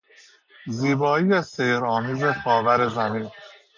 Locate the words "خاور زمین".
2.43-3.27